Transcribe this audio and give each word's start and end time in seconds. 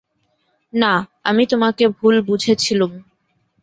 নাঃ, 0.73 0.99
আমি 1.23 1.43
তোমাকে 1.45 1.83
ভুল 1.97 2.15
বুঝেছিলুম। 2.21 2.91